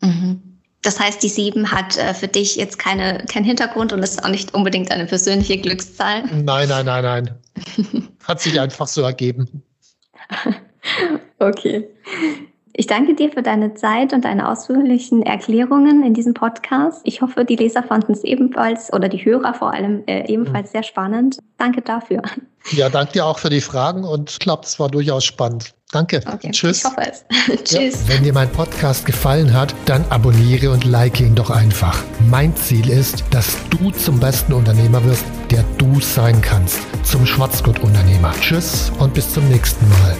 [0.00, 0.40] Mhm.
[0.82, 4.28] Das heißt, die sieben hat äh, für dich jetzt keine, keinen Hintergrund und ist auch
[4.28, 6.24] nicht unbedingt eine persönliche Glückszahl?
[6.24, 8.08] Nein, nein, nein, nein.
[8.24, 9.62] hat sich einfach so ergeben.
[11.38, 11.88] okay.
[12.74, 17.02] Ich danke dir für deine Zeit und deine ausführlichen Erklärungen in diesem Podcast.
[17.04, 20.72] Ich hoffe, die Leser fanden es ebenfalls oder die Hörer vor allem äh, ebenfalls mhm.
[20.72, 21.38] sehr spannend.
[21.58, 22.22] Danke dafür.
[22.70, 25.74] Ja, danke dir auch für die Fragen und ich glaube, es war durchaus spannend.
[25.90, 26.22] Danke.
[26.26, 26.50] Okay.
[26.52, 26.78] Tschüss.
[26.78, 27.24] Ich hoffe es.
[27.64, 28.08] Tschüss.
[28.08, 28.14] Ja.
[28.14, 32.02] Wenn dir mein Podcast gefallen hat, dann abonniere und like ihn doch einfach.
[32.30, 36.80] Mein Ziel ist, dass du zum besten Unternehmer wirst, der du sein kannst.
[37.02, 38.32] Zum Schwarzgurt-Unternehmer.
[38.40, 40.16] Tschüss und bis zum nächsten Mal.